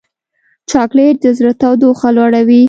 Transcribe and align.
چاکلېټ 0.71 1.15
د 1.23 1.25
زړه 1.37 1.51
تودوخه 1.61 2.09
لوړوي. 2.17 2.59